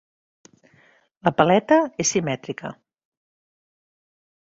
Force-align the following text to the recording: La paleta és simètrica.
La 1.27 1.35
paleta 1.43 1.79
és 2.07 2.17
simètrica. 2.17 2.75